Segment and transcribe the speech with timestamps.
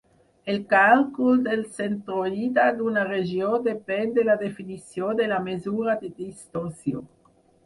[0.51, 7.07] El càlcul del centroide d'una regió depèn de la definició de la mesura de distorsió.